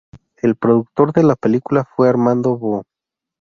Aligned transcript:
El 0.41 0.55
productor 0.55 1.13
de 1.13 1.21
la 1.21 1.35
película 1.35 1.83
fue 1.85 2.09
Armando 2.09 2.57
Bó. 2.57 2.85